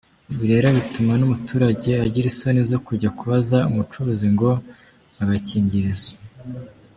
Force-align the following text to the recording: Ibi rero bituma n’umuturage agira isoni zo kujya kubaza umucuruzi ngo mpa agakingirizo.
Ibi 0.33 0.45
rero 0.51 0.67
bituma 0.77 1.13
n’umuturage 1.19 1.91
agira 2.05 2.25
isoni 2.31 2.61
zo 2.71 2.77
kujya 2.87 3.09
kubaza 3.17 3.57
umucuruzi 3.69 4.27
ngo 4.33 4.49
mpa 5.11 5.21
agakingirizo. 5.23 6.11